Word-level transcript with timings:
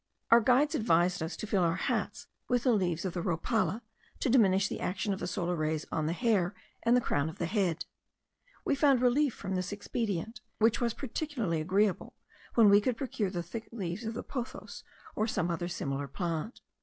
Our 0.31 0.41
guides 0.41 0.73
advised 0.73 1.21
us 1.21 1.37
to 1.37 1.45
fill 1.45 1.61
our 1.61 1.75
hats 1.75 2.25
with 2.47 2.63
the 2.63 2.73
leaves 2.73 3.05
of 3.05 3.13
the 3.13 3.21
rhopala, 3.21 3.83
to 4.21 4.31
diminish 4.31 4.67
the 4.67 4.79
action 4.79 5.13
of 5.13 5.19
the 5.19 5.27
solar 5.27 5.55
rays 5.55 5.85
on 5.91 6.07
the 6.07 6.13
hair 6.13 6.55
and 6.81 6.97
the 6.97 7.01
crown 7.01 7.29
of 7.29 7.37
the 7.37 7.45
head. 7.45 7.85
We 8.65 8.73
found 8.73 8.99
relief 8.99 9.35
from 9.35 9.53
this 9.53 9.71
expedient, 9.71 10.41
which 10.57 10.81
was 10.81 10.95
particularly 10.95 11.61
agreeable, 11.61 12.15
when 12.55 12.67
we 12.71 12.81
could 12.81 12.97
procure 12.97 13.29
the 13.29 13.43
thick 13.43 13.69
leaves 13.71 14.03
of 14.03 14.15
the 14.15 14.23
pothos 14.23 14.83
or 15.15 15.27
some 15.27 15.51
other 15.51 15.67
similar 15.67 16.07
plant. 16.07 16.61